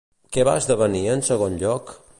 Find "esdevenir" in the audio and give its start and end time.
0.61-1.03